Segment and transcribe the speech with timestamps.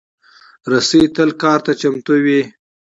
[0.71, 2.41] رسۍ تل کار ته چمتو وي.